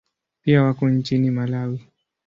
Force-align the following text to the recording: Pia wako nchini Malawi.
Pia 0.41 0.63
wako 0.63 0.89
nchini 0.89 1.31
Malawi. 1.31 1.87